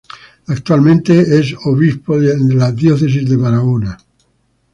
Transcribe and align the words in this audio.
Actualmente 0.47 1.21
es 1.37 1.53
obispo 1.65 2.17
de 2.19 2.35
la 2.55 2.71
Diócesis 2.71 3.29
de 3.29 3.37
Barahona. 3.37 3.95